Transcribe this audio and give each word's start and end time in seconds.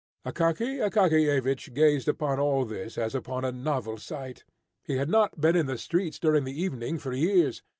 Akaky 0.25 0.79
Akakiyevich 0.81 1.75
gazed 1.75 2.07
upon 2.07 2.39
all 2.39 2.65
this 2.65 2.97
as 2.97 3.13
upon 3.13 3.45
a 3.45 3.51
novel 3.51 3.99
sight. 3.99 4.43
He 4.83 4.95
had 4.97 5.09
not 5.11 5.39
been 5.39 5.55
in 5.55 5.67
the 5.67 5.77
streets 5.77 6.17
during 6.17 6.43
the 6.43 6.59
evening 6.59 6.97
for 6.97 7.13
years. 7.13 7.61